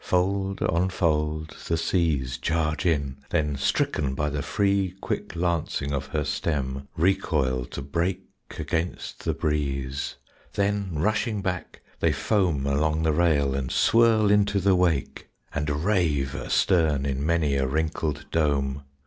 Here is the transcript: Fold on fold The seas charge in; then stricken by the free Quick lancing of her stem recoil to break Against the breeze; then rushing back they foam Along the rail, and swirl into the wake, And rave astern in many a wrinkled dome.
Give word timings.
Fold 0.03 0.63
on 0.63 0.89
fold 0.89 1.55
The 1.67 1.77
seas 1.77 2.39
charge 2.39 2.87
in; 2.87 3.17
then 3.29 3.55
stricken 3.55 4.15
by 4.15 4.31
the 4.31 4.41
free 4.41 4.95
Quick 4.99 5.35
lancing 5.35 5.93
of 5.93 6.07
her 6.07 6.23
stem 6.25 6.87
recoil 6.97 7.65
to 7.65 7.83
break 7.83 8.23
Against 8.57 9.25
the 9.25 9.35
breeze; 9.35 10.15
then 10.53 10.89
rushing 10.95 11.43
back 11.43 11.81
they 11.99 12.11
foam 12.13 12.65
Along 12.65 13.03
the 13.03 13.13
rail, 13.13 13.53
and 13.53 13.71
swirl 13.71 14.31
into 14.31 14.59
the 14.59 14.75
wake, 14.75 15.29
And 15.53 15.69
rave 15.83 16.35
astern 16.35 17.05
in 17.05 17.23
many 17.23 17.55
a 17.55 17.67
wrinkled 17.67 18.25
dome. 18.31 18.81